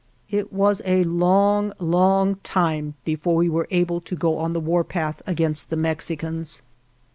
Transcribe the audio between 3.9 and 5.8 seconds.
to go on the warpath against the